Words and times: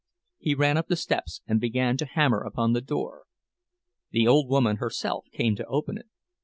He 0.39 0.55
ran 0.55 0.77
up 0.77 0.87
the 0.87 0.95
steps 0.95 1.41
and 1.45 1.61
began 1.61 1.95
to 1.97 2.07
hammer 2.07 2.39
upon 2.41 2.73
the 2.73 2.81
door. 2.81 3.25
The 4.09 4.27
old 4.27 4.49
woman 4.49 4.77
herself 4.77 5.27
came 5.31 5.55
to 5.57 5.65
open 5.67 5.95
it. 5.99 6.07